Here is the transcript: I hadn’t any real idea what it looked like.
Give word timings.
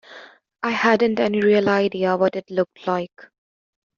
I 0.63 0.71
hadn’t 0.71 1.19
any 1.19 1.41
real 1.41 1.69
idea 1.69 2.17
what 2.17 2.35
it 2.35 2.49
looked 2.49 2.87
like. 2.87 3.29